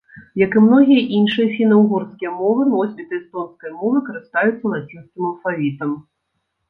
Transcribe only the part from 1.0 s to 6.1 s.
іншыя фіна-ўгорскія мовы, носьбіты эстонскай мовы карыстаюцца лацінскім алфавітам.